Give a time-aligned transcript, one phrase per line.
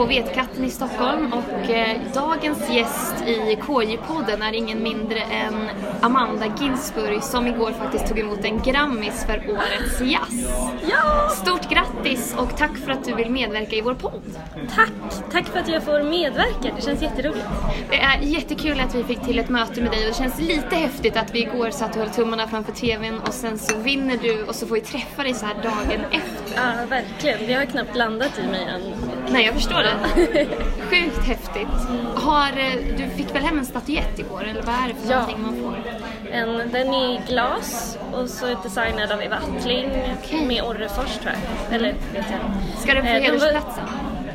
[0.00, 5.54] på Vetkatten i Stockholm och eh, dagens gäst i KJ-podden är ingen mindre än
[6.00, 10.48] Amanda Ginsburg som igår faktiskt tog emot en Grammis för Årets Jazz.
[10.90, 11.28] Ja!
[11.28, 14.38] Stort grattis och tack för att du vill medverka i vår podd.
[14.74, 14.92] Tack!
[15.32, 17.46] Tack för att jag får medverka, det känns jätteroligt.
[17.90, 20.76] Det är jättekul att vi fick till ett möte med dig och det känns lite
[20.76, 24.42] häftigt att vi igår satt och höll tummarna framför TVn och sen så vinner du
[24.42, 26.54] och så får vi träffa dig så här dagen efter.
[26.56, 27.46] Ja, verkligen.
[27.46, 28.82] Det har knappt landat i mig än.
[29.32, 29.96] Nej, jag förstår det.
[30.90, 31.68] Sjukt häftigt.
[32.14, 35.18] Har, eh, du fick väl hem en statyett igår, eller vad är det för Ja.
[35.20, 35.76] någonting man får?
[36.32, 39.90] En, den är i glas och så är designad av Eva Attling
[40.22, 40.46] Okej.
[40.46, 41.74] med Orrefors tror jag.
[41.74, 42.78] Eller vet jag.
[42.82, 43.84] Ska den få Eh, hedersplatsen?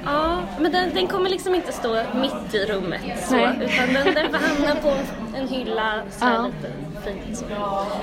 [0.06, 3.50] Ja, men den, den kommer liksom inte stå mitt i rummet så, Nej.
[3.62, 4.94] utan den, den får hamna på
[5.38, 6.46] en hylla så Ja.
[6.48, 6.74] lite
[7.06, 7.46] fint.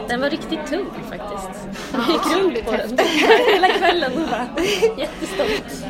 [0.08, 1.68] Den var riktigt tung faktiskt.
[1.92, 2.98] Jag gick runt på den
[3.52, 4.46] hela kvällen och bara
[4.98, 5.84] jättestolt.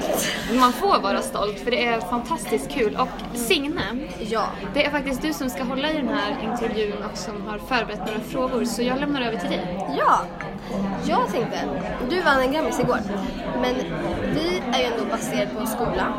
[0.60, 2.96] Man får vara stolt för det är fantastiskt kul.
[3.00, 3.82] Och Signe,
[4.20, 4.44] Ja.
[4.74, 8.06] det är faktiskt du som ska hålla i den här intervjun och som har förberett
[8.06, 9.78] några frågor så jag lämnar över till dig.
[9.98, 10.20] Ja.
[11.04, 11.58] Jag tänkte,
[12.10, 12.98] du vann en Grammis igår.
[13.62, 13.74] Men
[14.34, 16.12] vi är ju ändå baserade på en skola.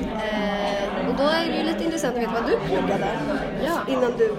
[0.00, 3.06] Eh, och då är det ju lite intressant att veta vad du pluggade
[3.66, 3.92] Ja.
[3.92, 4.36] innan du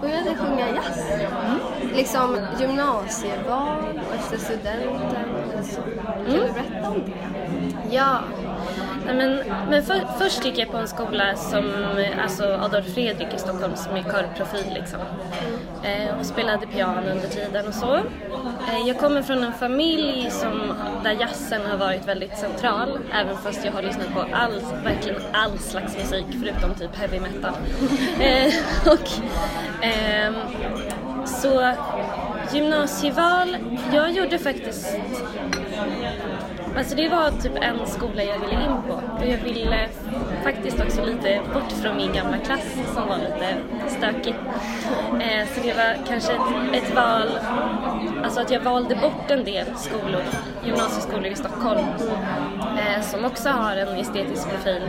[0.00, 1.10] började sjunga jazz.
[1.10, 1.94] Mm.
[1.94, 5.64] Liksom gymnasieval och efter studenten.
[5.64, 5.80] Så.
[5.80, 7.94] Kan du berätta om det?
[7.96, 8.18] Ja.
[9.14, 9.40] Nej, men
[9.70, 11.72] men för, först gick jag på en skola som
[12.22, 15.00] alltså Adolf Fredrik i Stockholm som är körprofil liksom.
[15.82, 17.94] Eh, och spelade piano under tiden och så.
[17.94, 23.64] Eh, jag kommer från en familj som, där jazzen har varit väldigt central även fast
[23.64, 27.54] jag har lyssnat på all, verkligen all slags musik förutom typ heavy metal.
[28.20, 28.54] eh,
[28.86, 29.08] och,
[29.84, 30.34] ehm,
[31.26, 31.74] så
[32.52, 33.56] gymnasieval,
[33.92, 34.96] jag gjorde faktiskt
[36.76, 39.88] Alltså det var typ en skola jag ville in på och jag ville
[40.44, 43.56] faktiskt också lite bort från min gamla klass som var lite
[43.88, 44.34] stökig.
[45.20, 47.28] Eh, så det var kanske ett, ett val,
[48.24, 50.22] alltså att jag valde bort en del skolor,
[50.64, 51.86] gymnasieskolor i Stockholm
[52.78, 54.82] eh, som också har en estetisk profil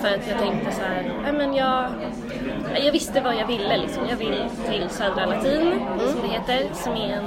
[0.00, 1.90] för att jag tänkte så här, men jag,
[2.84, 4.02] jag visste vad jag ville liksom.
[4.10, 7.26] Jag vill till Södra Latin som det heter, som är en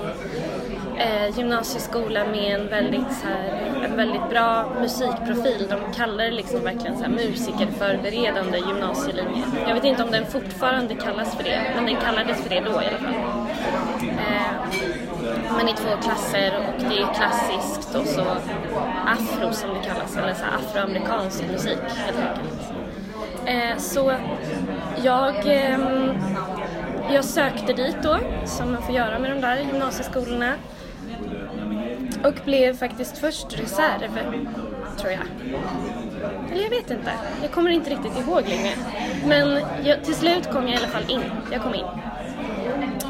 [0.97, 5.67] eh, gymnasieskola med en väldigt, så här, en väldigt bra musikprofil.
[5.69, 9.43] De kallar det liksom verkligen så här, musikerförberedande gymnasielinje.
[9.67, 12.71] Jag vet inte om den fortfarande kallas för det, men den kallades för det då
[12.71, 13.15] i alla fall.
[14.01, 14.53] Eh,
[15.57, 18.25] men i två klasser och det är klassiskt och så
[19.05, 22.73] afro som det kallas, eller så afroamerikansk musik helt enkelt.
[23.45, 24.13] Eh, så
[25.03, 26.11] jag, ehm,
[27.13, 30.53] jag sökte dit då, som man får göra med de där gymnasieskolorna.
[32.23, 34.19] Och blev faktiskt först reserv,
[34.97, 35.21] tror jag.
[36.51, 37.11] Eller jag vet inte,
[37.41, 38.73] jag kommer inte riktigt ihåg längre.
[39.25, 41.85] Men jag, till slut kom jag i alla fall in, jag kom in.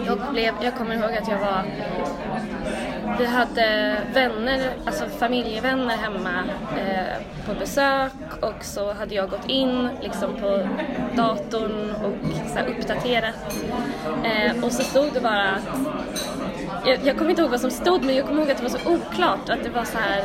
[0.06, 1.64] Jag, blev, jag kommer ihåg att jag var
[3.20, 6.44] vi hade vänner, alltså familjevänner hemma
[6.78, 10.68] eh, på besök och så hade jag gått in liksom på
[11.16, 13.64] datorn och så här, uppdaterat.
[14.24, 16.33] Eh, och så stod det bara att
[16.86, 18.80] jag, jag kommer inte ihåg vad som stod men jag kommer ihåg att det var
[18.80, 20.24] så oklart att det var så här.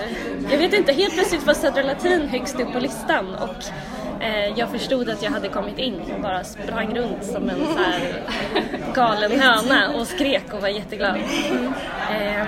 [0.50, 3.64] Jag vet inte, helt plötsligt var Södra Latin högst upp på listan och
[4.22, 7.78] eh, jag förstod att jag hade kommit in och bara sprang runt som en så
[7.78, 8.22] här
[8.94, 11.16] galen höna och skrek och var jätteglad.
[12.10, 12.46] Eh,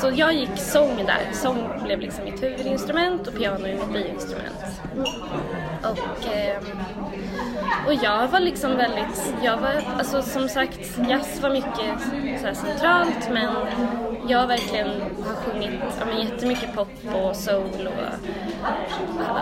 [0.00, 1.32] så jag gick sång där.
[1.32, 4.56] Sång blev liksom mitt huvudinstrument och piano är mitt biinstrument.
[5.82, 6.62] Och, eh,
[7.86, 12.00] och jag var liksom väldigt, jag var, alltså som sagt, jazz var mycket
[12.40, 13.54] så här centralt men
[14.28, 18.36] jag verkligen har sjungit ja, men jättemycket pop och soul och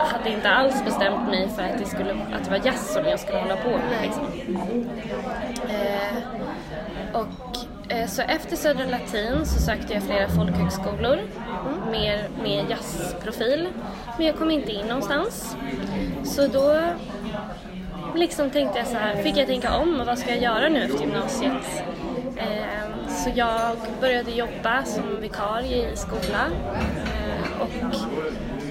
[0.06, 3.20] hade inte alls bestämt mig för att det, skulle, att det var jazz som jag
[3.20, 4.02] skulle hålla på med.
[4.02, 4.26] Liksom.
[5.68, 11.18] Eh, och Eh, så efter Södra Latin så sökte jag flera folkhögskolor
[11.90, 13.68] mer med jazzprofil.
[14.16, 15.56] Men jag kom inte in någonstans.
[16.24, 16.80] Så då
[18.14, 20.84] liksom tänkte jag så här, fick jag tänka om och vad ska jag göra nu
[20.84, 21.84] efter gymnasiet?
[22.36, 26.50] Eh, så jag började jobba som vikarie i skola
[27.04, 27.94] eh, och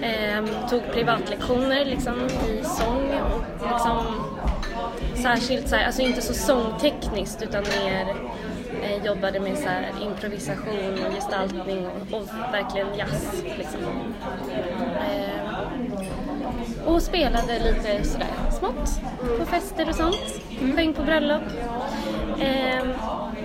[0.03, 4.05] ehm, tog privatlektioner liksom i sång och liksom
[5.15, 8.15] särskilt så här, alltså inte så sångtekniskt utan mer
[9.05, 9.69] jobbade med så
[10.03, 13.43] improvisation och gestaltning och, och verkligen jazz.
[13.57, 13.79] Liksom.
[15.09, 15.43] Eh,
[16.85, 19.01] och spelade lite sådär smått
[19.39, 20.41] på fester och sånt.
[20.75, 21.41] Sjöng på bröllop.
[22.39, 22.83] Eh,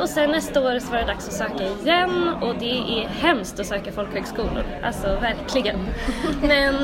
[0.01, 3.61] och sen nästa år så var det dags att söka igen och det är hemskt
[3.61, 4.65] att söka folkhögskolor.
[4.83, 5.79] Alltså verkligen.
[6.43, 6.75] Men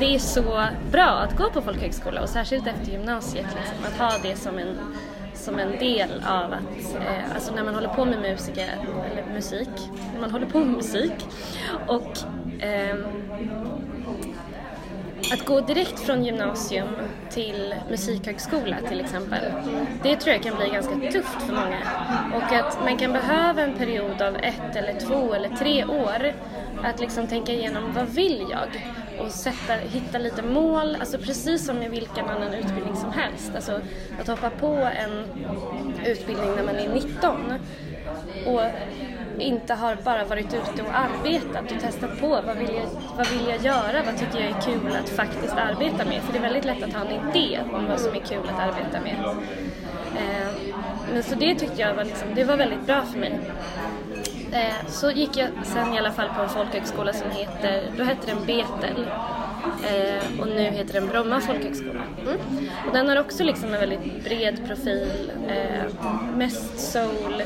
[0.00, 3.46] det är så bra att gå på folkhögskola och särskilt efter gymnasiet.
[3.56, 4.78] Liksom, att ha det som en,
[5.44, 9.68] som en del av att, eh, alltså när man håller på med musik, eller musik,
[10.12, 11.26] när man håller på med musik.
[11.86, 12.18] Och
[12.62, 12.96] eh,
[15.32, 16.88] att gå direkt från gymnasium
[17.30, 19.44] till musikhögskola till exempel,
[20.02, 21.78] det tror jag kan bli ganska tufft för många.
[22.36, 26.32] Och att man kan behöva en period av ett eller två eller tre år
[26.82, 28.86] att liksom tänka igenom vad vill jag?
[29.18, 33.52] Och sätta, hitta lite mål, alltså precis som i vilken annan utbildning som helst.
[33.54, 33.80] Alltså
[34.20, 35.24] att hoppa på en
[36.06, 37.54] utbildning när man är 19
[38.46, 38.60] och
[39.40, 43.48] inte har bara varit ute och arbetat och testat på vad vill, jag, vad vill
[43.48, 46.22] jag göra, vad tycker jag är kul att faktiskt arbeta med.
[46.22, 48.60] För det är väldigt lätt att ha en idé om vad som är kul att
[48.60, 49.16] arbeta med.
[50.16, 50.74] Eh,
[51.12, 53.40] men så det tyckte jag var, liksom, det var väldigt bra för mig.
[54.52, 58.26] Eh, så gick jag sen i alla fall på en folkhögskola som heter, då hette
[58.26, 59.06] den Betel.
[59.88, 62.02] Eh, och nu heter den Bromma folkhögskola.
[62.22, 62.38] Mm.
[62.86, 67.42] Och den har också liksom en väldigt bred profil, eh, mest soul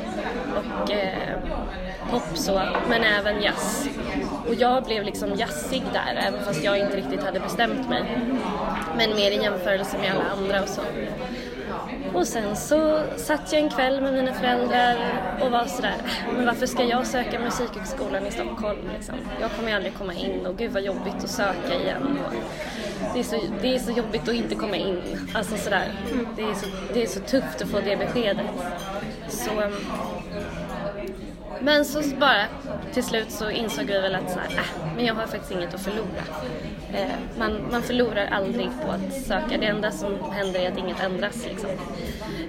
[0.56, 1.38] och eh,
[2.10, 3.88] pop så, men även jazz.
[4.48, 8.02] Och jag blev liksom jazzig där, även fast jag inte riktigt hade bestämt mig.
[8.96, 10.82] Men mer i jämförelse med alla andra och så.
[12.18, 14.96] Och sen så satt jag en kväll med mina föräldrar
[15.40, 15.94] och var sådär,
[16.34, 19.14] men varför ska jag söka musikhögskolan i Stockholm liksom?
[19.40, 22.18] Jag kommer ju aldrig komma in och gud vad jobbigt att söka igen.
[22.26, 22.34] Och
[23.14, 25.00] det, är så, det är så jobbigt att inte komma in.
[25.34, 25.92] Alltså sådär,
[26.36, 28.46] det är så, det är så tufft att få det beskedet.
[29.28, 29.72] Så, ehm,
[31.60, 32.44] men så bara
[32.92, 35.74] till slut så insåg vi väl att så här, äh, men jag har faktiskt inget
[35.74, 36.24] att förlora.
[36.92, 39.58] Eh, man, man förlorar aldrig på att söka.
[39.58, 41.46] Det enda som händer är att inget ändras.
[41.48, 41.70] Liksom.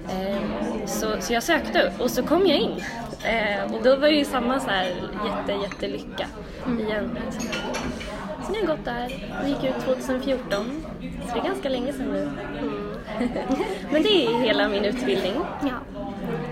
[0.10, 2.84] Eh, så, så jag sökte och så kom jag in.
[3.24, 4.86] Eh, och då var det ju samma så här
[5.26, 6.28] jätte, jättelycka
[6.80, 7.18] igen.
[7.26, 7.50] Liksom.
[8.46, 10.86] Sen har jag gått där och gick ut 2014.
[11.02, 12.30] Så det är ganska länge sedan nu.
[13.92, 15.34] Men det är hela min utbildning.
[15.62, 16.02] Ja,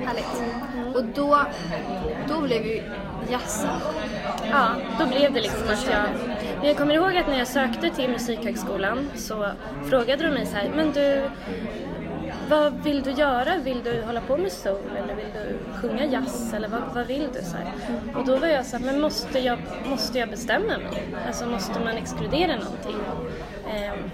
[0.06, 0.44] härligt.
[0.96, 1.46] Och då,
[2.28, 2.84] då blev ju
[3.32, 3.70] jazzen
[4.52, 4.68] Ja,
[5.00, 6.06] då blev det liksom att jag...
[6.58, 9.48] Men jag kommer ihåg att när jag sökte till Musikhögskolan så
[9.90, 11.30] frågade de mig så här, men du,
[12.50, 13.58] vad vill du göra?
[13.58, 17.28] Vill du hålla på med soul eller vill du sjunga jazz eller vad, vad vill
[17.34, 17.42] du?
[17.42, 17.74] Så här.
[18.16, 21.08] Och då var jag så här, men måste jag, måste jag bestämma mig?
[21.28, 22.96] Alltså måste man exkludera någonting?
[23.74, 24.12] Ehm,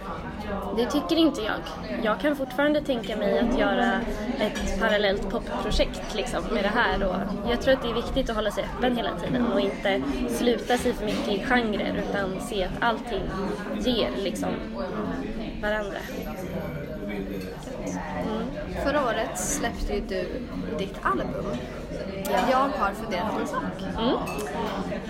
[0.77, 1.55] det tycker inte jag.
[2.03, 4.01] Jag kan fortfarande tänka mig att göra
[4.39, 7.03] ett parallellt popprojekt liksom, med det här.
[7.07, 7.15] Och
[7.51, 10.77] jag tror att det är viktigt att hålla sig öppen hela tiden och inte sluta
[10.77, 13.23] sig för mycket i genrer utan se att allting
[13.79, 14.49] ger liksom,
[15.61, 15.97] varandra.
[18.83, 20.27] Förra året släppte ju du
[20.77, 21.45] ditt album.
[22.51, 23.63] Jag har funderat på en sak.
[23.97, 24.15] Mm.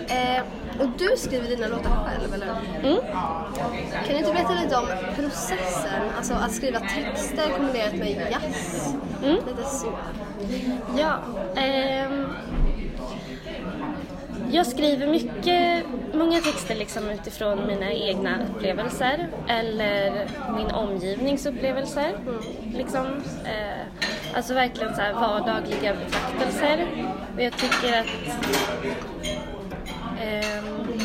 [0.07, 0.43] Eh,
[0.79, 2.47] och du skriver dina låtar själv, eller
[2.83, 2.97] Mm.
[3.91, 6.01] Kan du inte berätta lite om processen?
[6.17, 8.93] Alltså att skriva texter kombinerat med jazz.
[9.23, 9.35] Mm.
[9.35, 9.93] Lite så.
[10.97, 11.19] Ja,
[11.55, 12.22] ehm,
[14.53, 22.17] jag skriver mycket, många texter liksom utifrån mina egna upplevelser eller min omgivnings upplevelser.
[22.73, 23.05] Liksom.
[23.45, 26.87] Eh, alltså verkligen så här vardagliga betraktelser.
[27.35, 28.07] Och jag tycker att
[30.21, 30.99] ehm,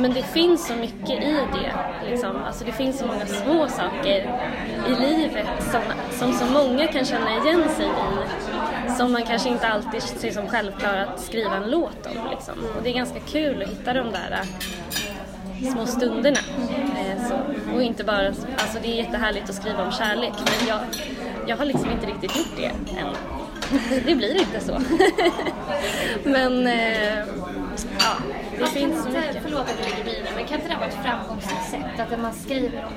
[0.00, 1.72] men det finns så mycket i det.
[2.10, 2.36] Liksom.
[2.46, 4.38] Alltså det finns så många små saker
[4.88, 5.80] i livet som,
[6.10, 8.90] som så många kan känna igen sig i.
[8.96, 12.30] Som man kanske inte alltid ser som självklart att skriva en låt om.
[12.30, 12.54] Liksom.
[12.76, 16.38] Och det är ganska kul att hitta de där äh, små stunderna.
[16.98, 17.34] Eh, så,
[17.74, 20.80] och inte bara, alltså det är jättehärligt att skriva om kärlek men jag,
[21.46, 23.14] jag har liksom inte riktigt gjort det än.
[24.06, 24.80] Det blir inte så.
[26.24, 27.24] men eh,
[27.98, 28.16] ja,
[28.58, 32.00] det finns inte, förlåt att jag lägger mig men kan inte det vara ett framgångsrecept?
[32.00, 32.92] Att man skriver om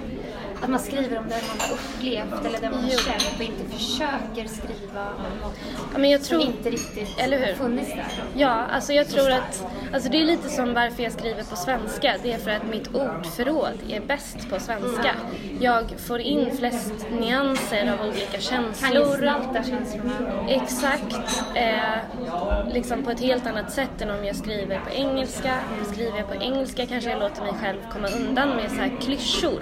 [0.64, 2.98] att man skriver om det man har upplevt eller det man har Jo.
[2.98, 5.54] känt och inte försöker skriva om något
[5.94, 7.46] Ja, men jag som tror, inte riktigt eller hur?
[7.46, 8.06] har funnits där.
[8.36, 12.16] Ja, alltså jag tror att alltså det är lite som varför jag skriver på svenska.
[12.24, 15.16] Det är för att mitt ordförråd är bäst på svenska.
[15.60, 19.06] Jag får in flest nyanser av olika Kan känslor.
[19.06, 20.46] gestalta känslorna.
[20.50, 21.44] Exakt.
[21.56, 25.54] Eh, liksom på ett helt annat sätt än om jag skriver på engelska.
[25.94, 29.62] Skriver jag på engelska kanske jag låter mig själv komma undan med så här klyschor.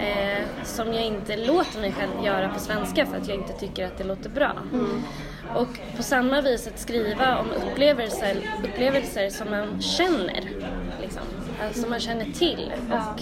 [0.00, 3.86] Eh, som jag inte låter mig själv göra på svenska för att jag inte tycker
[3.86, 4.52] att det låter bra.
[5.54, 10.50] Och på samma vis att skriva om upplevelser, upplevelser som man känner.
[11.00, 11.22] Liksom,
[11.62, 12.72] alltså som man känner till.
[12.90, 13.20] Och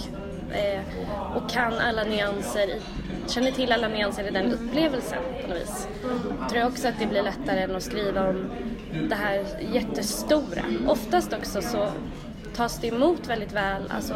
[0.55, 0.81] eh,
[1.35, 2.81] och kan alla nyanser, i,
[3.27, 5.87] känner till alla nyanser i den upplevelsen på något vis.
[6.49, 8.45] Tror jag också att det blir lättare än att skriva om
[9.09, 10.63] det här jättestora.
[10.87, 11.87] Oftast också så
[12.55, 13.83] tas det emot väldigt väl.
[13.89, 14.13] Alltså,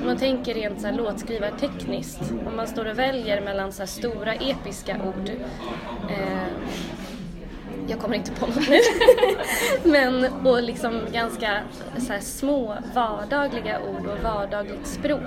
[0.00, 3.86] om man tänker rent så här låtskrivartekniskt, om man står och väljer mellan så här
[3.86, 5.28] stora episka ord
[6.10, 6.46] eh,
[7.88, 8.80] jag kommer inte på något nu.
[9.90, 11.60] Men, och liksom ganska
[11.98, 15.22] så här, små vardagliga ord och vardagligt språk.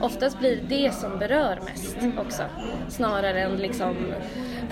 [0.00, 2.42] Oftast blir det som berör mest också.
[2.88, 3.96] Snarare än liksom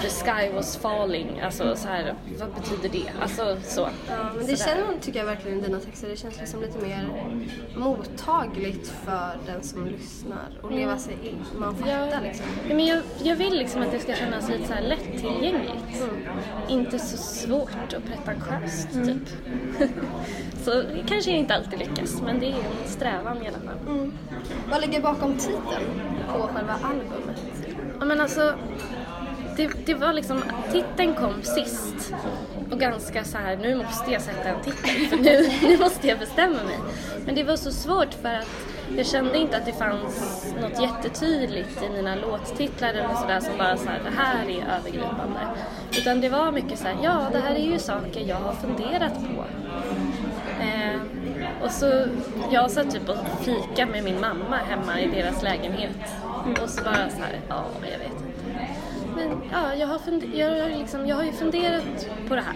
[0.01, 3.13] the sky was falling, alltså så här, vad betyder det?
[3.23, 3.89] Alltså så.
[4.09, 6.09] Ja, men det känner man tycker jag verkligen i dina texter.
[6.09, 7.09] Det känns liksom lite mer
[7.77, 11.45] mottagligt för den som lyssnar och leva sig in.
[11.59, 12.47] Man fattar liksom.
[12.69, 16.03] Ja, men jag, jag vill liksom att det ska kännas lite så här lättillgängligt.
[16.03, 16.17] Mm.
[16.69, 19.29] Inte så svårt och pretentiöst typ.
[20.65, 23.95] så kanske jag inte alltid lyckas men det är en strävan i alla fall.
[23.95, 24.13] Mm.
[24.71, 27.43] Vad ligger bakom titeln på själva albumet?
[27.99, 28.55] Ja men alltså,
[29.57, 32.15] det, det var liksom, titeln kom sist.
[32.71, 36.19] Och ganska så här, nu måste jag sätta en titel för nu, nu måste jag
[36.19, 36.79] bestämma mig.
[37.27, 38.49] Men det var så svårt för att
[38.97, 43.77] jag kände inte att det fanns något jättetydligt i mina låttitlar eller sådär som bara
[43.77, 45.41] så här, det här är övergripande.
[45.99, 49.15] Utan det var mycket så här, ja det här är ju saker jag har funderat
[49.15, 49.45] på.
[50.63, 51.01] Eh,
[51.65, 52.05] och så,
[52.51, 55.97] jag satt typ och fika med min mamma hemma i deras lägenhet.
[56.63, 58.23] Och så bara så här, ja, jag vet inte.
[59.17, 62.55] Men ja, jag har, funder- jag, har liksom, jag har ju funderat på det här.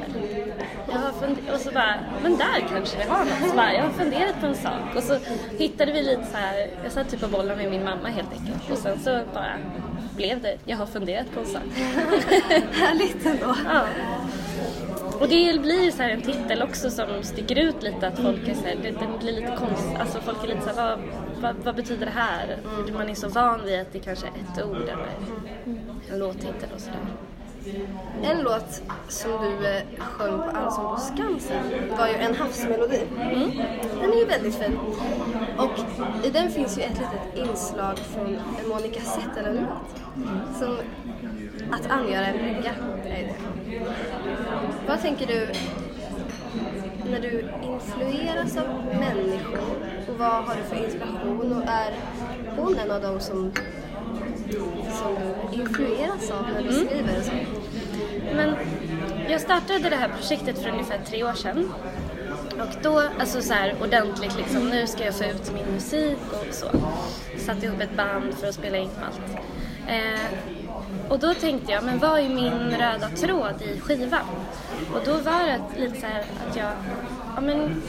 [0.93, 3.51] Jag har funder- och så bara, men där kanske det har något.
[3.51, 4.97] Så bara, jag har funderat på en sak.
[4.97, 5.17] Och så
[5.59, 8.71] hittade vi lite så här, jag satt typ och bollade med min mamma helt enkelt.
[8.71, 9.53] Och sen så bara
[10.17, 11.63] blev det, jag har funderat på en sak.
[12.73, 13.57] Härligt ändå.
[13.65, 13.87] Ja.
[15.21, 18.55] Och det blir så här en titel också som sticker ut lite att folk är
[18.55, 20.99] så här, det, blir lite konstigt, alltså folk är lite så här, vad,
[21.43, 22.59] vad, vad betyder det här?
[22.93, 25.09] Man är så van vid att det kanske är ett ord eller
[26.11, 27.01] en låttitel och sådär.
[28.23, 31.63] En låt som du eh, sjöng på Allsång på Skansen
[31.99, 33.01] var ju En havsmelodi.
[34.01, 34.79] Den är ju väldigt fin.
[35.59, 35.71] Och
[36.27, 40.03] i den finns ju ett litet inslag från Monica Zetterlund-låt.
[40.59, 40.77] Som
[41.73, 43.35] Att angöra en brygga är det.
[44.89, 45.49] Vad tänker du
[47.11, 49.59] när du influeras av människor
[50.09, 51.95] och vad har du för inspiration och är
[52.57, 53.53] hon en av dem som,
[54.91, 55.15] som
[55.51, 57.56] du influeras av när du skriver och så?
[58.35, 58.57] Men
[59.29, 61.73] jag startade det här projektet för ungefär tre år sedan.
[62.61, 66.55] Och då, alltså så här ordentligt liksom, nu ska jag få ut min musik och
[66.55, 66.67] så.
[67.39, 69.41] Satte ihop ett band för att spela in allt.
[69.89, 70.21] Eh,
[71.09, 74.27] och då tänkte jag, men vad är min röda tråd i skivan?
[74.95, 76.73] Och då var det lite så här att jag,
[77.35, 77.83] ja men,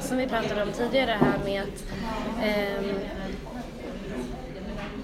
[0.00, 1.84] som vi pratade om tidigare här med att
[2.44, 2.96] eh,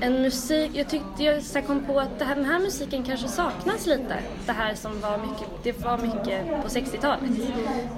[0.01, 3.29] en musik, jag tyckte jag så kom på att det här, den här musiken kanske
[3.29, 4.17] saknas lite.
[4.47, 7.31] Det här som var mycket, det var mycket på 60-talet.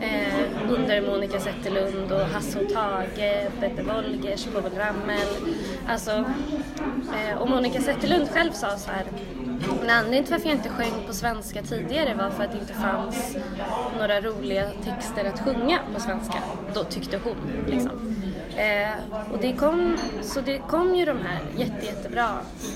[0.01, 5.29] Eh, under Monica Zetterlund och Hasse och Tage, Peter Wolgers, Povel Ramel.
[5.89, 9.05] Alltså, eh, och Monica Zetterlund själv sa så här
[9.81, 12.75] men anledningen till varför jag inte sjöng på svenska tidigare var för att det inte
[12.75, 13.37] fanns
[13.99, 16.43] några roliga texter att sjunga på svenska.
[16.75, 18.10] Då tyckte hon liksom.
[18.61, 22.29] Eh, och det kom, så det kom ju de här jätte, jättebra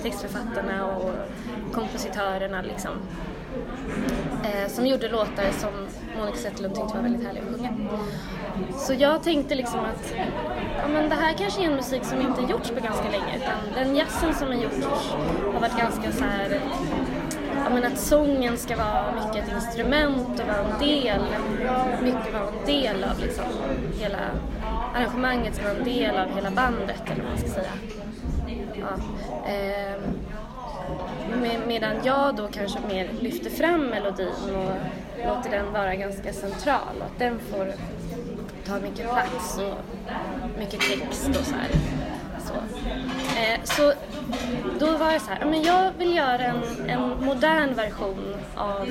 [0.03, 1.13] textförfattarna och
[1.73, 2.93] kompositörerna liksom.
[4.45, 5.71] Eh, som gjorde låtar som
[6.19, 7.99] Monica Zetterlund tyckte var väldigt härliga att sjunga.
[8.77, 10.15] Så jag tänkte liksom att
[10.77, 13.85] ja, men det här kanske är en musik som inte gjorts på ganska länge utan
[13.85, 14.87] den jazzen som har gjorts
[15.53, 16.61] har varit ganska så här
[17.65, 21.21] ja, men att sången ska vara mycket ett instrument och vara en del,
[22.03, 23.45] mycket vara en del av liksom
[24.01, 24.19] hela
[24.95, 27.73] arrangemanget som en del av hela bandet eller vad man ska säga.
[28.75, 28.89] Ja,
[29.49, 30.01] ehm,
[31.41, 34.71] med, medan jag då kanske mer lyfter fram melodin och
[35.27, 37.73] låter den vara ganska central och att den får
[38.67, 39.75] ta mycket plats och
[40.59, 41.71] mycket text och så här.
[42.41, 42.55] Så,
[43.37, 43.93] Eh, så
[44.79, 48.89] då var det så här, men jag vill göra en, en modern version av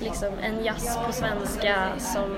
[0.00, 2.36] liksom en jazz på svenska som,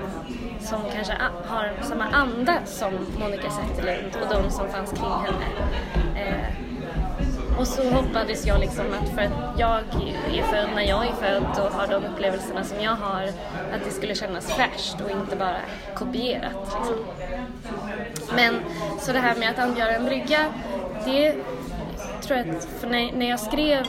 [0.61, 5.45] som kanske a- har samma anda som Monica Zetterlund och de som fanns kring henne.
[6.15, 9.79] Eh, och så hoppades jag liksom att för att jag
[10.33, 13.23] är född när jag är född och har de upplevelserna som jag har,
[13.73, 15.57] att det skulle kännas fräscht och inte bara
[15.95, 16.53] kopierat.
[16.77, 16.95] Liksom.
[18.35, 18.55] Men
[18.99, 20.45] så det här med att angöra en brygga,
[21.05, 21.35] det
[22.21, 23.85] tror jag att för när, när jag skrev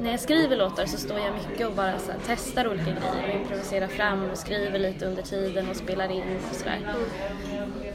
[0.00, 3.28] när jag skriver låtar så står jag mycket och bara så här, testar olika grejer
[3.28, 6.94] och improviserar fram och skriver lite under tiden och spelar in och sådär.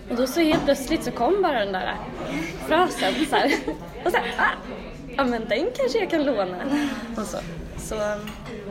[0.09, 1.97] Och då så helt plötsligt så kom bara den där
[2.67, 3.51] frasen så här.
[4.05, 4.73] Och så här, ah,
[5.17, 6.57] ja men den kanske jag kan låna.
[7.17, 7.37] Och så.
[7.77, 7.95] så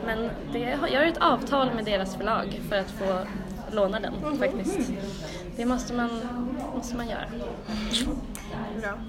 [0.05, 3.19] men det, jag har ett avtal med deras förlag för att få
[3.71, 4.91] låna den faktiskt.
[5.55, 6.09] Det måste man,
[6.75, 7.25] måste man göra.
[8.81, 8.99] Bra.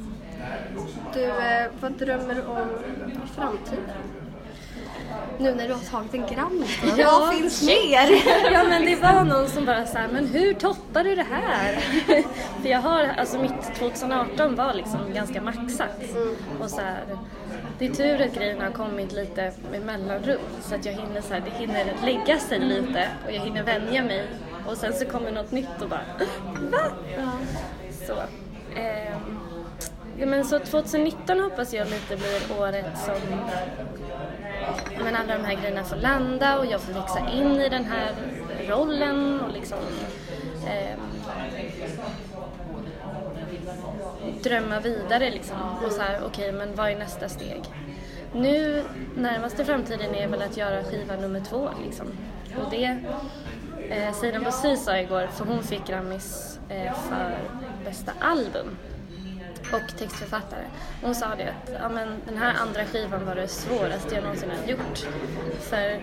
[1.15, 2.69] Du, eh, vad drömmer du om
[3.09, 3.85] i framtiden?
[5.39, 6.67] Nu när du har tagit en då,
[7.03, 8.09] Ja, vad finns mer?
[8.53, 11.73] Ja men det var någon som bara sa men hur toppar du det här?
[12.63, 16.01] För jag har, alltså mitt 2018 var liksom ganska maxat.
[16.61, 17.05] Och så här,
[17.79, 21.35] det är tur att grejerna har kommit lite med mellanrum så att jag hinner så
[21.35, 24.25] här, det hinner lägga sig lite och jag hinner vänja mig
[24.67, 26.01] och sen så kommer något nytt och bara
[26.71, 26.91] va?
[28.07, 28.15] Så.
[28.81, 29.39] ehm,
[30.19, 33.39] ja, men så 2019 hoppas jag lite blir året som
[35.05, 38.13] men alla de här grejerna får landa och jag får växa in i den här
[38.69, 39.79] rollen och liksom
[40.67, 40.99] eh,
[44.43, 45.57] drömma vidare liksom.
[45.87, 47.61] Och så här, okej, men vad är nästa steg?
[48.33, 48.83] Nu,
[49.17, 52.07] närmaste framtiden är väl att göra skiva nummer två liksom.
[52.57, 52.99] Och det,
[53.91, 57.39] eh, Sidan Bosi sa igår, för hon fick Grammis eh, för
[57.85, 58.77] bästa album
[59.73, 60.65] och textförfattare.
[61.03, 64.51] Hon sa det att ja, men den här andra skivan var det svåraste jag någonsin
[64.51, 64.99] har gjort.
[65.61, 66.01] För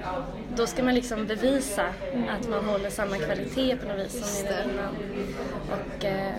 [0.55, 1.85] då ska man liksom bevisa
[2.29, 4.95] att man håller samma kvalitet på något vis som innan.
[5.71, 6.33] Och eh,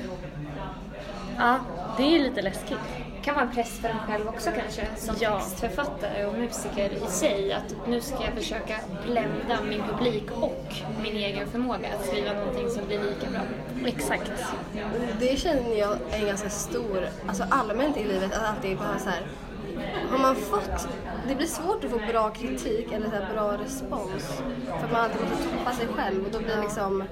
[1.38, 1.58] ja,
[1.96, 3.01] det är ju lite läskigt.
[3.22, 5.38] Kan vara en press för en själv också kanske som Ja.
[5.40, 11.16] textförfattare och musiker i sig att nu ska jag försöka blända min publik och min
[11.16, 13.40] egen förmåga att skriva någonting som blir lika bra.
[13.86, 14.32] Exakt.
[15.20, 19.08] Det känner jag är en ganska stor, alltså allmänt i livet, att alltid bara så
[19.10, 19.22] här.
[20.10, 20.88] Har man fått,
[21.28, 24.42] det blir svårt att få bra kritik eller så här bra respons.
[24.80, 27.04] För man alltid måste toppa sig själv och då blir liksom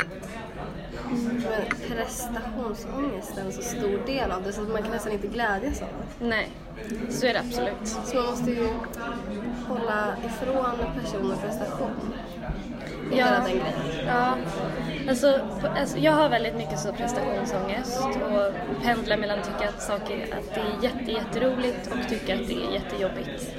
[1.11, 5.88] men prestationsångesten så stor del av det så att man kan nästan inte glädjas av
[5.88, 6.27] det.
[6.27, 6.49] Nej,
[7.11, 7.88] så är det absolut.
[8.05, 8.68] Så man måste ju
[9.68, 12.12] hålla ifrån person och prestation.
[13.11, 13.25] Och Ja.
[13.25, 14.07] hela den grejen.
[14.07, 14.35] Ja,
[15.09, 15.40] alltså,
[15.79, 20.55] alltså jag har väldigt mycket så prestationsångest och pendlar mellan att tycka att saker att
[20.55, 23.55] det är jätte, jätteroligt och tycka att det är jättejobbigt.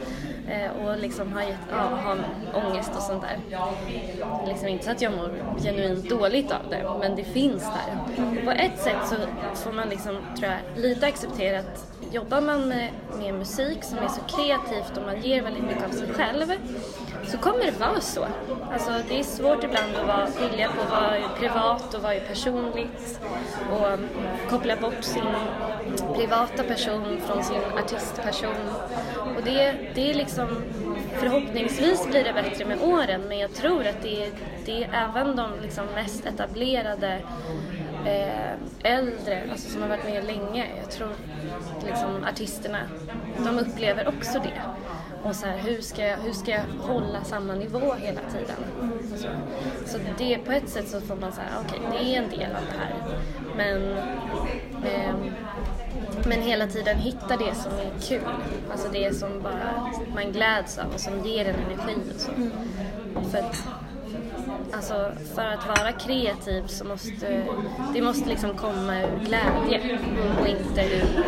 [0.52, 2.18] Eh, och liksom ha, ja, har
[2.54, 3.38] ångest och sånt där.
[4.48, 5.32] Liksom inte så att jag mår
[5.64, 8.18] genuint dåligt av det, men det finns där.
[8.40, 9.16] Och på ett sätt så
[9.64, 14.08] får man liksom, tror jag, lite acceptera att jobbar man med, med musik som är
[14.08, 16.52] så kreativt och man ger väldigt mycket av sig själv
[17.24, 18.28] så kommer det vara så.
[18.74, 22.20] Alltså det är svårt ibland att vara, skilja på vad är privat och vad är
[22.20, 23.20] personligt
[23.72, 24.00] och
[24.50, 25.24] koppla bort sin
[26.16, 28.56] privata person från sin artistperson.
[29.38, 30.48] Och det, det är liksom,
[31.20, 34.32] förhoppningsvis blir det bättre med åren men jag tror att det är,
[34.66, 37.20] det är även de liksom mest etablerade
[38.06, 40.68] eh, äldre, alltså som har varit med länge.
[40.82, 41.10] Jag tror
[41.86, 42.80] liksom artisterna,
[43.38, 44.62] de upplever också det.
[45.24, 48.56] Och så här, hur ska, jag, hur ska jag hålla samma nivå hela tiden?
[49.16, 49.28] Så,
[49.86, 52.62] så det, på ett sätt så får man säga, okej, det är en del av
[52.72, 52.96] det här.
[53.58, 53.98] Men,
[54.86, 55.16] eh,
[56.26, 58.28] men hela tiden hitta det som är kul.
[58.72, 62.32] Alltså det som bara man gläds av och som ger en energi och så.
[63.32, 63.64] För att,
[64.74, 67.44] Alltså för att vara kreativ så måste
[67.94, 70.00] det måste liksom komma ur glädje
[70.42, 71.26] och inte ur,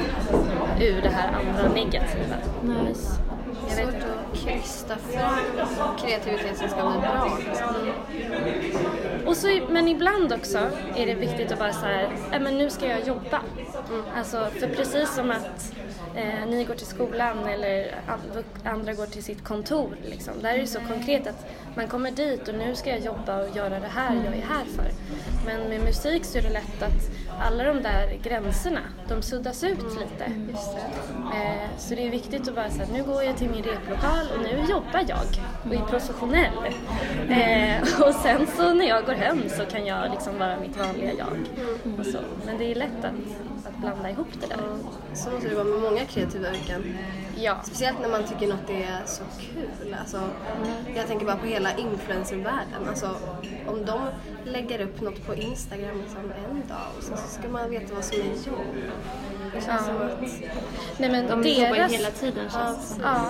[0.81, 2.35] ur det här andra negativa.
[2.63, 3.22] Nice.
[3.83, 7.37] Svårt att krysta fram kreativitet som ska bli bra.
[7.47, 7.75] Liksom.
[9.27, 10.57] Och så, men ibland också
[10.95, 13.41] är det viktigt att bara så här, "Nej, men nu ska jag jobba.
[14.17, 15.73] Alltså, för precis som att
[16.15, 18.43] eh, ni går till skolan eller an-
[18.73, 19.89] andra går till sitt kontor.
[20.05, 20.33] Liksom.
[20.41, 23.55] Där är det så konkret att man kommer dit och nu ska jag jobba och
[23.55, 24.91] göra det här jag är här för.
[25.45, 29.99] Men med musik så är det lätt att alla de där gränserna, de suddas ut
[29.99, 30.25] lite.
[31.33, 34.41] Eh, så det är viktigt att bara säga nu går jag till min replokal och
[34.43, 35.27] nu jobbar jag
[35.65, 36.53] och är professionell.
[37.29, 41.11] Eh, och sen så när jag går hem så kan jag liksom vara mitt vanliga
[41.17, 41.37] jag.
[42.05, 42.19] Så.
[42.45, 43.42] Men det är lätt att
[43.83, 44.57] blanda ihop det där.
[45.13, 46.83] Så måste det vara med många kreativa yrken.
[47.35, 47.57] Ja.
[47.63, 49.95] Speciellt när man tycker något är så kul.
[49.99, 50.21] Alltså,
[50.95, 52.87] jag tänker bara på hela influencervärlden.
[52.89, 53.09] Alltså,
[53.67, 53.99] om de
[54.45, 58.03] lägger upp något på Instagram liksom en dag och sen så ska man veta vad
[58.05, 58.75] som är jobb.
[59.55, 59.77] Det känns Ja.
[59.85, 60.19] som att...
[60.97, 61.91] Nej men De jobbar deras...
[61.91, 62.97] hela tiden känns.
[63.03, 63.25] Ja,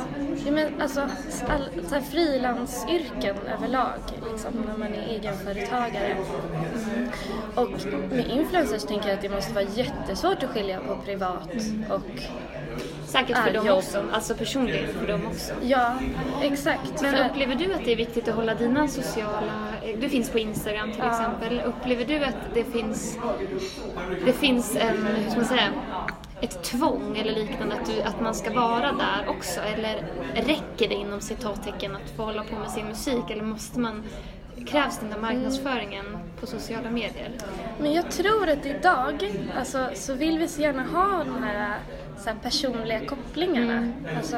[0.46, 1.02] ja men alltså
[1.50, 4.00] all, så här frilansyrken överlag,
[4.32, 6.16] liksom, när man är egenföretagare.
[7.56, 7.70] Och
[8.10, 11.50] med influencers tänker jag att det måste vara jättesvårt att skilja på privat
[11.90, 12.02] och
[13.06, 13.78] Säkert för dem jobb.
[13.78, 15.54] också, alltså personligen för dem också.
[15.62, 15.94] ja,
[16.42, 17.02] exakt.
[17.02, 19.54] Men För- upplever du att det är viktigt att hålla dina sociala...
[20.02, 21.12] Du finns på Instagram till Ja.
[21.12, 21.62] exempel.
[21.66, 23.18] Upplever du att det finns,
[24.26, 25.70] det finns en, hur ska man säga,
[26.42, 29.60] ett tvång eller liknande att, du, att man ska vara där också?
[29.62, 30.04] Eller
[30.36, 34.04] räcker det inom citattecken att få hålla på med sin musik eller måste man,
[34.66, 36.06] krävs den där marknadsföringen
[36.40, 37.32] på sociala medier?
[37.80, 41.78] Men jag tror att idag alltså, så vill vi så gärna ha de här,
[42.18, 43.74] så här personliga kopplingarna.
[43.78, 43.94] Mm.
[44.18, 44.36] Alltså,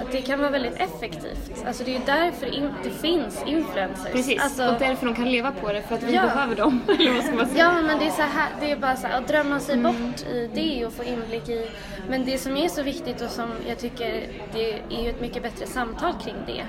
[0.00, 1.64] att det kan vara väldigt effektivt.
[1.66, 4.12] Alltså, det är ju därför det finns influencers.
[4.12, 6.22] Precis, Alltså, och därför de kan leva på det, för att vi Ja.
[6.22, 6.80] behöver dem.
[6.88, 7.58] eller vad ska man säga?
[7.64, 9.92] Ja, men det är, så här, det är bara så här, att drömma sig Mm.
[9.92, 11.68] bort i det och få inblick i.
[12.08, 15.42] Men det som är så viktigt och som jag tycker det är ju ett mycket
[15.42, 16.64] bättre samtal kring det.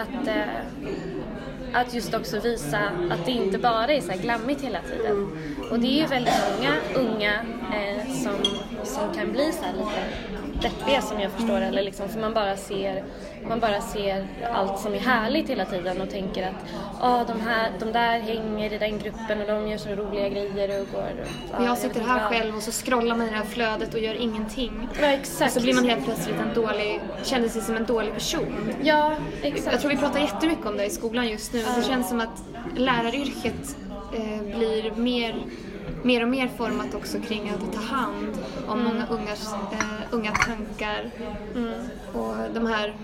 [0.00, 0.34] Att, eh,
[1.74, 2.78] att just också visa
[3.10, 5.28] att det inte bara är så här glammigt hela tiden.
[5.70, 7.34] Och det är ju väldigt många unga
[7.72, 8.34] eh, som,
[8.84, 12.56] som kan bli så här lite deppiga som jag förstår eller liksom, för man bara
[12.56, 13.04] ser
[13.48, 16.54] man bara ser allt som är härligt hela tiden och tänker att
[17.00, 20.80] ah, de, här, de där hänger i den gruppen och de gör så roliga grejer
[20.80, 22.28] och går ah, Och jag sitter här vad.
[22.32, 24.88] själv och så scrollar man i det här flödet och gör ingenting.
[25.00, 25.52] Ja, Och exakt.
[25.52, 28.72] så blir man helt plötsligt en dålig, känner sig som en dålig person.
[28.82, 29.72] Ja, exakt.
[29.72, 31.62] Jag tror vi pratar jättemycket om det i skolan just nu.
[31.76, 32.42] Det känns som att
[32.76, 33.76] läraryrket
[34.14, 35.34] eh, blir mer,
[36.02, 41.10] mer och mer format också kring att ta hand om många ungars, eh, unga tankar.
[42.12, 42.94] Och de här,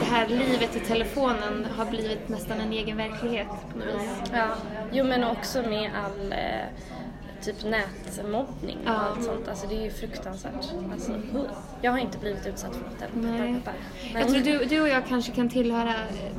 [0.00, 4.10] det här livet i telefonen har blivit nästan en egen verklighet på något vis.
[4.32, 4.46] Ja,
[4.92, 6.38] jo men också med all eh,
[7.42, 8.92] typ nätmobbning och Ja.
[8.92, 9.48] allt sånt.
[9.48, 10.52] Alltså det är ju fruktansvärt.
[10.92, 11.12] Alltså,
[11.82, 13.36] jag har inte blivit utsatt för något än.
[13.38, 13.60] Nej.
[14.12, 15.94] Men- Jag tror du, du och jag kanske kan tillhöra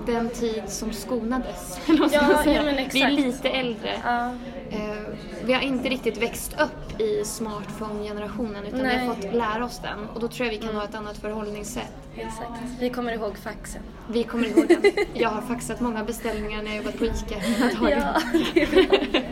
[0.06, 1.80] den tid som skonades.
[1.88, 2.10] Ja,
[2.46, 3.12] ja, men Vi är exakt.
[3.14, 3.92] lite äldre.
[4.04, 4.34] Ja,
[4.72, 4.80] Eh,
[5.46, 8.96] vi har inte riktigt växt upp i smartphone-generationen utan vi Nej.
[8.96, 9.08] Mm.
[9.08, 10.00] har fått lära oss den.
[10.14, 11.94] Och då tror jag vi kan ha ett annat förhållningssätt.
[12.16, 12.62] exakt.
[12.80, 13.82] Vi kommer ihåg faxen.
[14.10, 14.82] Vi kommer ihåg den.
[15.14, 17.36] Jag har faxat många beställningar när jag jobbat på ICA.
[17.82, 18.68] Det.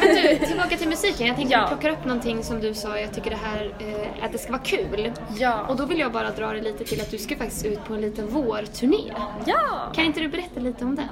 [0.00, 1.26] Men du, tillbaka till musiken.
[1.26, 1.60] Jag tänkte Ja.
[1.60, 4.52] jag plockar upp någonting som du sa, jag tycker det här, eh, att det ska
[4.52, 5.12] vara kul.
[5.38, 5.66] Ja.
[5.68, 7.94] Och då vill jag bara dra det lite till att du ska faktiskt ut på
[7.94, 9.12] en liten vårturné.
[9.46, 9.92] Ja!
[9.94, 11.08] Kan inte du berätta lite om den?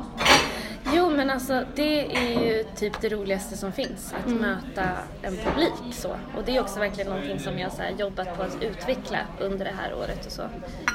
[0.96, 4.88] Jo men alltså det är ju typ det roligaste som finns, att möta
[5.22, 6.08] en publik så.
[6.08, 9.64] Och det är också verkligen någonting som jag så här, jobbat på att utveckla under
[9.64, 10.42] det här året och så.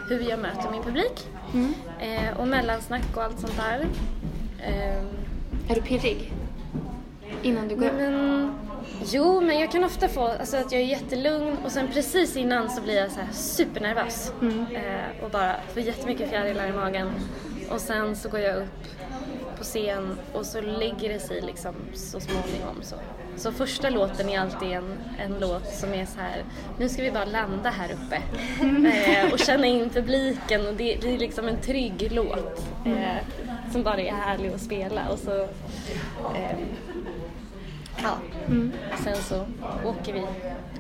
[0.09, 1.27] Hur jag möter min publik.
[1.99, 3.87] Eh, och mellansnack och allt sånt där.
[4.65, 5.07] Ehm,
[5.69, 6.33] Är du pirrig?
[7.41, 8.51] Innan du går men,
[9.05, 12.69] jo, men jag kan ofta få alltså, att jag är jättelugn och sen precis innan
[12.69, 14.33] så blir jag så supernervös.
[14.73, 17.11] Eh, och bara får jättemycket fjärilar i magen.
[17.69, 18.87] Och sen så går jag upp
[19.61, 22.81] på scen och så lägger det sig liksom så småningom.
[22.81, 22.95] Så,
[23.35, 26.43] så första låten är alltid en, en låt som är så här,
[26.79, 28.21] nu ska vi bara landa här uppe.
[28.87, 32.65] Eh, och känna in publiken och det, det är liksom en trygg låt.
[32.85, 35.41] Eh, som bara är härlig att spela och så
[36.35, 36.57] eh,
[38.03, 38.17] Ja.
[39.03, 39.45] Sen så
[39.85, 40.25] åker vi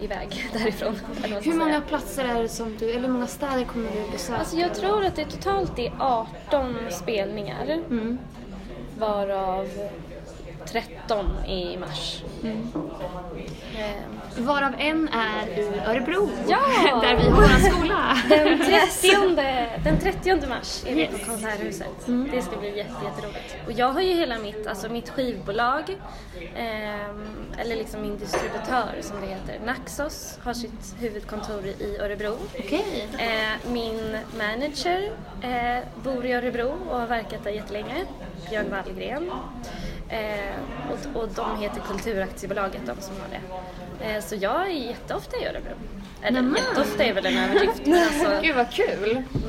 [0.05, 0.95] iväg därifrån.
[1.43, 1.81] Hur många säga.
[1.81, 4.39] platser är det som du, eller hur många städer kommer du besöka?
[4.39, 7.63] Alltså jag tror att det totalt är 18 spelningar.
[7.63, 8.17] Mm.
[9.01, 9.65] Varav
[10.65, 12.23] 13 är i mars.
[12.43, 13.91] Eh,
[14.37, 16.57] Varav en är i Örebro, Ja!
[17.01, 18.17] där vi har vår skola.
[18.29, 21.25] Den 30, den 30 mars är vi på Yes.
[21.27, 21.87] Konserthuset.
[22.31, 23.55] Det ska bli jätte, jätteroligt.
[23.65, 25.97] Och jag har ju hela mitt, alltså mitt skivbolag,
[26.55, 32.37] ehm, eller liksom min distributör som det heter, Naxos, har sitt huvudkontor i Örebro.
[32.59, 33.07] Okej.
[33.17, 38.05] Eh, min manager eh, bor i Örebro och har verkat där jättelänge,
[38.49, 39.31] Björn Wallgren.
[40.11, 40.55] Eh,
[40.91, 44.05] och, och de heter Kulturaktiebolaget, de som har det.
[44.15, 45.71] Eh, så jag är jätteofta i Örebro.
[46.21, 46.55] Eller Nämen.
[46.57, 49.23] jätteofta är väl en överdrift, men alltså Gud vad kul.
[49.33, 49.39] nå-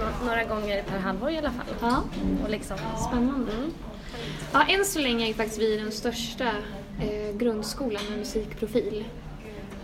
[0.00, 1.66] nå- några gånger per halvår i alla fall.
[1.80, 2.02] Ja,
[2.44, 2.76] Och liksom,
[3.08, 3.52] spännande.
[3.52, 3.72] Mm.
[4.52, 6.44] Ja, än så länge är faktiskt vi den största
[7.00, 9.04] eh, grundskolan med musikprofil.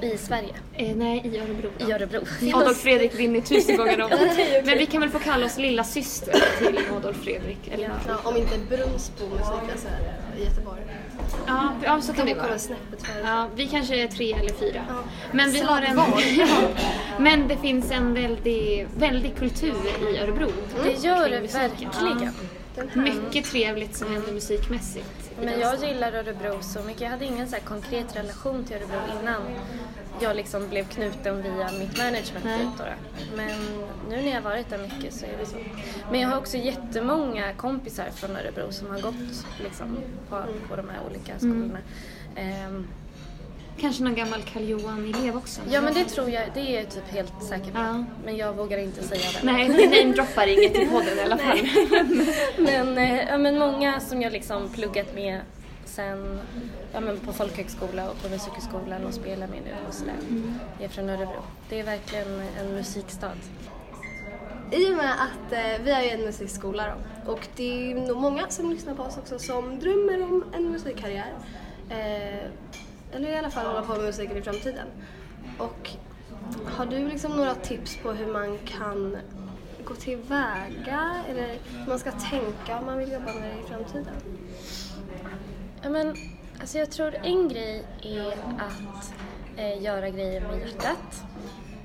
[0.01, 0.55] I Sverige.
[0.75, 1.71] Eh, nej, i Örebro.
[1.79, 2.21] I Örebro.
[2.55, 4.11] Adolf Fredrik vinner tusen gånger om.
[4.65, 7.59] Men vi kan väl få kalla oss lilla syster till Adolf Fredrik.
[7.73, 7.85] Eller?
[7.85, 7.91] Ja.
[8.09, 10.01] Ja, om inte Brunnsbo musikklass här
[10.41, 10.81] i Göteborg.
[11.47, 12.59] Ja, ja, så kan Kan det vi komma
[13.23, 13.37] vara.
[13.37, 14.85] Ja, vi kanske är tre eller fyra.
[14.89, 14.95] Ja.
[15.33, 15.97] Men vi har en...
[16.39, 16.47] Ja.
[17.19, 19.75] Men det finns en väldig, väldig kultur
[20.13, 20.49] i Örebro.
[20.85, 21.71] Det gör det musiken.
[21.71, 22.35] verkligen.
[22.77, 23.03] Här.
[23.03, 25.24] Mycket trevligt som händer musikmässigt.
[25.41, 27.01] Men jag gillar Örebro så mycket.
[27.01, 29.43] Jag hade ingen så konkret relation till Örebro innan
[30.21, 32.85] jag liksom blev knuten via mitt management då.
[33.37, 33.61] Men
[34.09, 35.57] nu när jag har varit där mycket så är det så.
[36.11, 40.89] Men jag har också jättemånga kompisar från Örebro som har gått liksom på, på de
[40.89, 41.79] här olika skolorna.
[42.37, 42.87] Ehm,
[43.81, 45.61] Kanske någon gammal Karl Johan-elev också?
[45.71, 47.79] ja men det tror jag, det är jag typ helt säker på.
[47.79, 48.05] Ja.
[48.25, 49.53] Men jag vågar inte säga det.
[49.53, 51.59] Nej, vi namedroppar inget i podden i alla fall.
[52.59, 55.41] Men, eh, ja, men många som jag liksom pluggat med
[55.85, 56.41] sen
[56.93, 60.15] ja, men på folkhögskola och på musikhögskolan och spelar med nu och sådär,
[60.81, 61.43] är från Örebro.
[61.69, 63.37] Det är verkligen en musikstad.
[64.73, 68.17] I och med att eh, vi är ju en musikskola då, och det är nog
[68.17, 71.33] många som lyssnar på oss också som drömmer om en musikkarriär.
[71.91, 72.51] Eh,
[73.15, 74.87] eller i alla fall hålla på med musiken i framtiden.
[75.59, 75.91] Och
[76.67, 79.17] har du liksom några tips på hur man kan
[79.85, 84.15] gå tillväga eller hur man ska tänka om man vill jobba med det i framtiden?
[85.83, 86.15] Ja, men,
[86.61, 89.15] alltså jag tror en grej är att
[89.57, 91.25] eh, göra grejer med hjärtat.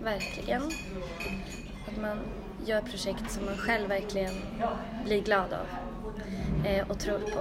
[0.03, 0.61] Verkligen.
[1.87, 2.19] Att man
[2.65, 4.33] gör projekt som man själv verkligen
[5.05, 5.67] blir glad av
[6.65, 7.39] eh, och tror på.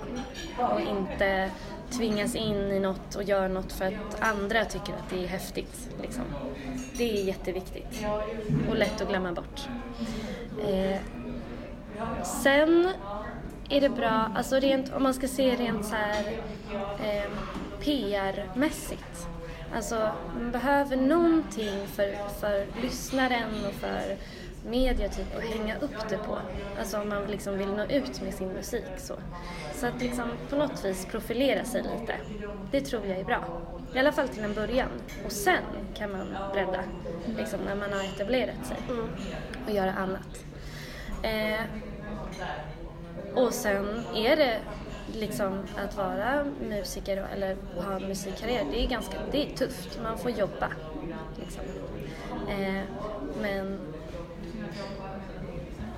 [0.65, 1.51] Och inte
[1.91, 5.91] tvingas in i något och gör något för att andra tycker att det är häftigt.
[6.03, 6.25] Liksom.
[6.97, 8.05] Det är jätteviktigt
[8.71, 9.69] och lätt att glömma bort.
[10.69, 11.01] Eh,
[12.43, 12.93] sen
[13.69, 16.25] är det bra, alltså rent, om man ska se rent så här
[17.05, 17.31] eh,
[17.81, 19.29] PR-mässigt.
[19.75, 24.17] Alltså man behöver någonting för, för lyssnaren och för
[24.71, 26.39] media typ att hänga upp det på.
[26.79, 29.15] Alltså om man liksom vill nå ut med sin musik så.
[29.75, 32.15] Så att liksom på något vis profilera sig lite.
[32.71, 33.45] Det tror jag är bra.
[33.95, 34.89] I alla fall till en början.
[35.25, 35.63] Och sen
[35.95, 36.81] kan man bredda,
[37.39, 38.77] liksom när man har etablerat sig
[39.67, 40.45] och göra annat.
[41.23, 41.65] Eh,
[43.35, 44.59] och sen är det
[45.13, 50.01] liksom att vara musiker eller ha en musikkarriär, det är ganska det är tufft.
[50.03, 50.69] Man får jobba.
[51.41, 51.63] Liksom.
[52.49, 52.83] Eh,
[53.43, 53.79] men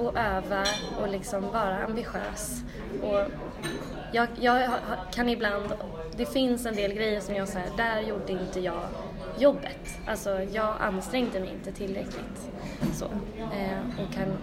[0.00, 0.64] och öva
[1.00, 2.62] och liksom vara ambitiös.
[3.02, 3.20] Och
[4.12, 4.70] jag, jag
[5.12, 5.72] kan ibland,
[6.16, 8.82] det finns en del grejer som jag säger, där gjorde inte jag
[9.38, 9.98] jobbet.
[10.06, 12.50] Alltså jag ansträngde mig inte tillräckligt.
[12.94, 13.04] Så.
[13.38, 14.36] Eh, och kan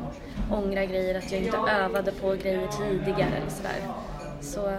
[0.52, 3.82] ångra grejer, att jag inte övade på grejer tidigare eller sådär.
[4.42, 4.78] Så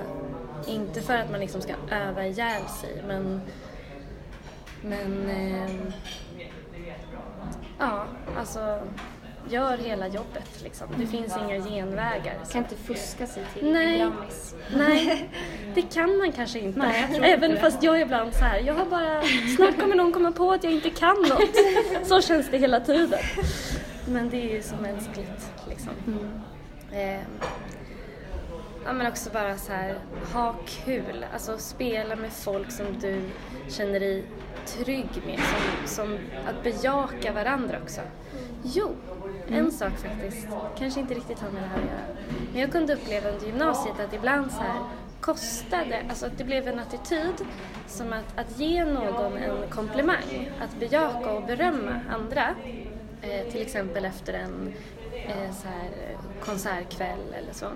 [0.66, 3.40] inte för att man liksom ska öva ihjäl sig men,
[4.82, 5.92] men eh,
[7.78, 8.04] Ja,
[8.38, 8.80] alltså
[9.50, 10.88] gör hela jobbet liksom.
[10.98, 12.34] Det finns inga genvägar.
[12.44, 12.52] så.
[12.52, 13.98] Kan inte fuska sig till Nej.
[13.98, 14.54] Grammis.
[14.76, 15.30] Nej,
[15.74, 16.78] det kan man kanske inte.
[16.78, 17.56] Nej, inte Även det.
[17.60, 19.22] fast jag är ibland så här, jag har bara,
[19.56, 22.06] snart kommer någon komma på att jag inte kan något.
[22.08, 23.20] Så känns det hela tiden.
[24.08, 25.92] Men det är ju så mänskligt liksom.
[26.92, 27.20] Eh,
[28.84, 29.94] ja men också bara så här,
[30.32, 31.26] ha kul.
[31.32, 33.22] Alltså spela med folk som du
[33.68, 34.24] känner dig
[34.66, 35.38] trygg med.
[35.38, 38.00] Som, som att bejaka varandra också.
[38.62, 38.90] Jo,
[39.50, 42.26] en sak faktiskt, kanske inte riktigt har med det här att göra.
[42.52, 44.80] Men jag kunde uppleva under gymnasiet att ibland så här
[45.20, 47.34] kostade, alltså att det blev en attityd
[47.86, 52.54] som att, att ge någon en komplimang, att bejaka och berömma andra.
[53.22, 54.74] Eh, till exempel efter en
[55.12, 57.66] eh, så här, konsertkväll eller så.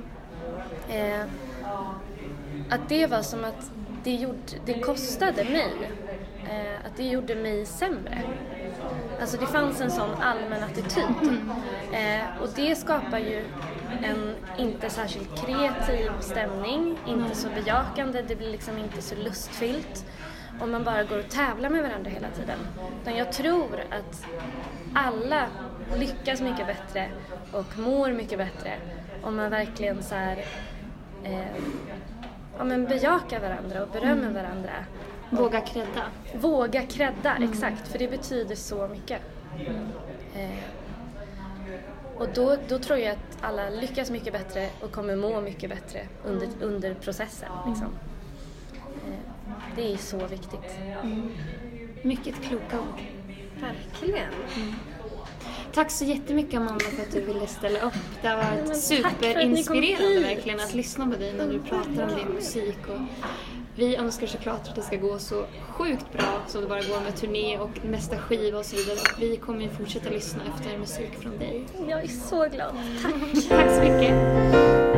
[0.89, 1.23] Eh,
[2.71, 3.71] att det var som att
[4.05, 5.73] det, gjorde, det kostade mig.
[6.51, 8.23] Eh, att det gjorde mig sämre.
[9.23, 11.05] Alltså det fanns en sån allmän attityd.
[11.93, 13.45] Eh, och det skapar ju
[14.03, 20.07] en inte särskilt kreativ stämning, inte så bejakande, det blir liksom inte så lustfyllt.
[20.61, 22.59] Om man bara går och tävlar med varandra hela tiden.
[23.03, 24.25] Utan jag tror att
[24.95, 25.47] alla
[25.97, 27.09] lyckas mycket bättre
[27.53, 28.73] och mår mycket bättre
[29.23, 30.45] om man verkligen så här,
[31.25, 31.57] eh,
[32.59, 34.73] ja, men bejakar varandra och berömmer varandra.
[35.33, 36.05] Våga credda.
[36.35, 39.21] Våga credda, exakt, för det betyder så mycket.
[40.35, 40.59] Eh,
[42.17, 46.07] och då, då tror jag att alla lyckas mycket bättre och kommer må mycket bättre
[46.25, 47.49] under, under processen.
[47.69, 47.89] Liksom.
[48.87, 50.79] Eh, det är så viktigt.
[52.03, 53.01] Mycket kloka ord.
[53.61, 54.33] Verkligen.
[55.75, 57.95] Tack så jättemycket Amanda för att du ville ställa upp.
[58.23, 62.79] Det har varit superinspirerande verkligen att lyssna på dig när du pratar om din musik.
[62.89, 63.01] Och
[63.77, 67.17] vi önskar såklart att det ska gå så sjukt bra som det bara går med
[67.17, 68.97] turné och nästa skiva och så vidare.
[68.97, 71.65] Och vi kommer ju fortsätta lyssna efter musik från dig.
[71.89, 72.75] Jag är så glad.
[73.03, 73.49] Tack!
[73.49, 74.92] Tack så mycket!